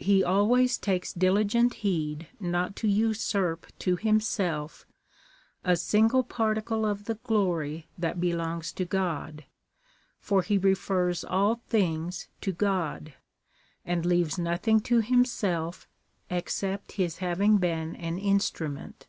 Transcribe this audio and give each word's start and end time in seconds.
He 0.00 0.24
always 0.24 0.76
takes 0.76 1.12
diligent 1.12 1.74
heed 1.86 2.26
not 2.40 2.74
to 2.74 2.88
usurp 2.88 3.68
to 3.78 3.94
himself 3.94 4.84
a 5.62 5.76
single 5.76 6.24
particle 6.24 6.84
of 6.84 7.04
the 7.04 7.14
glory 7.22 7.86
that 7.96 8.20
belongs 8.20 8.72
to 8.72 8.84
God, 8.84 9.44
for 10.18 10.42
he 10.42 10.58
refers 10.58 11.22
all 11.22 11.62
things 11.68 12.26
to 12.40 12.50
God, 12.50 13.14
and 13.84 14.04
leaves 14.04 14.40
nothing 14.40 14.80
to 14.80 15.02
himself, 15.02 15.86
except 16.30 16.90
his 16.98 17.18
having 17.18 17.58
been 17.58 17.94
an 17.94 18.18
instrument. 18.18 19.06